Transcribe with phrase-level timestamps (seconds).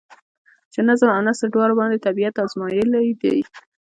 [0.73, 3.33] چې نظم او نثر دواړو باندې طبېعت ازمائېلے دے۔